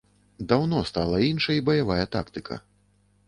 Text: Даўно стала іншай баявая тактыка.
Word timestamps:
Даўно 0.51 0.79
стала 0.91 1.19
іншай 1.27 1.61
баявая 1.67 2.01
тактыка. 2.15 2.61